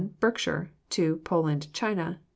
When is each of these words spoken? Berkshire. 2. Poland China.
Berkshire. 0.19 0.71
2. 0.89 1.17
Poland 1.17 1.71
China. 1.75 2.19